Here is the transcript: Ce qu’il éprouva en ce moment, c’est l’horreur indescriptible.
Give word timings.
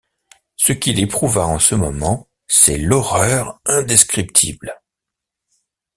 Ce 0.55 0.73
qu’il 0.73 0.99
éprouva 0.99 1.45
en 1.45 1.59
ce 1.59 1.75
moment, 1.75 2.27
c’est 2.47 2.79
l’horreur 2.79 3.61
indescriptible. 3.67 4.81